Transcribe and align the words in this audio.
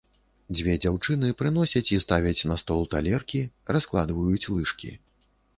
Дзве 0.57 0.77
дзяўчыны 0.85 1.27
прыносяць 1.41 1.83
і 1.97 2.01
ставяць 2.05 2.45
на 2.53 2.57
стол 2.63 2.81
талеркі, 2.95 3.43
раскладваюць 3.79 4.49
лыжкі. 4.57 4.91